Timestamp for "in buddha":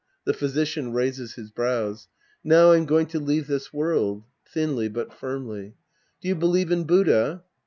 6.71-7.43